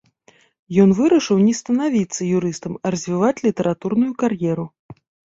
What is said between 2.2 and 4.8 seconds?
юрыстам, а развіваць літаратурную кар'еру.